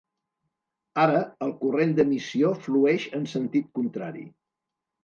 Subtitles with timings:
[1.03, 4.29] Ara, el corrent d'emissió flueix en sentit contrari.